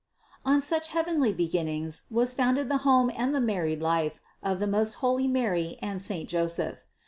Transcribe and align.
768. 0.45 0.55
On 0.55 0.61
such 0.61 0.93
heavenly 0.93 1.31
beginnings 1.31 2.03
was 2.09 2.33
founded 2.33 2.69
the 2.69 2.77
home 2.79 3.11
and 3.15 3.35
the 3.35 3.39
married 3.39 3.83
life 3.83 4.19
of 4.41 4.57
the 4.59 4.65
most 4.65 4.93
holy 4.95 5.27
Mary 5.27 5.77
and 5.79 6.01
saint 6.01 6.27
Joseph. 6.27 6.85